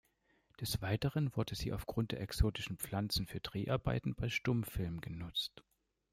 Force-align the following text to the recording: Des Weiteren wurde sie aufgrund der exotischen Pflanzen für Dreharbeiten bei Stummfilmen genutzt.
Des 0.59 0.81
Weiteren 0.81 1.35
wurde 1.35 1.53
sie 1.53 1.71
aufgrund 1.71 2.11
der 2.11 2.21
exotischen 2.21 2.75
Pflanzen 2.79 3.27
für 3.27 3.39
Dreharbeiten 3.39 4.15
bei 4.15 4.29
Stummfilmen 4.29 4.99
genutzt. 4.99 5.63